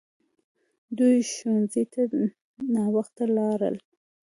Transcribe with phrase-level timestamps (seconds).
[0.97, 2.01] دوی ښوونځي ته
[2.75, 3.75] ناوخته لاړل!